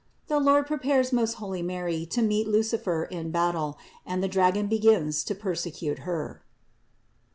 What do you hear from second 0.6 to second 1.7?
PREPARES MOST HOLY